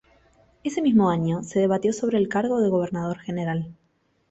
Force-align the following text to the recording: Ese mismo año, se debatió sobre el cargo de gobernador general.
Ese 0.63 0.81
mismo 0.81 1.11
año, 1.11 1.43
se 1.43 1.59
debatió 1.59 1.93
sobre 1.93 2.17
el 2.17 2.27
cargo 2.27 2.59
de 2.59 2.69
gobernador 2.71 3.19
general. 3.19 3.75